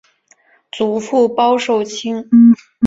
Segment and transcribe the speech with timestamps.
[0.71, 2.27] 祖父鲍受卿。